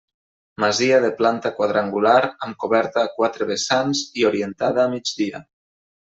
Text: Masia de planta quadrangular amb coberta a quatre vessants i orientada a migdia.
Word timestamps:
Masia 0.61 0.99
de 1.01 1.09
planta 1.17 1.49
quadrangular 1.57 2.15
amb 2.47 2.57
coberta 2.63 3.03
a 3.09 3.11
quatre 3.17 3.47
vessants 3.49 4.01
i 4.23 4.25
orientada 4.31 4.83
a 4.85 4.87
migdia. 4.95 5.43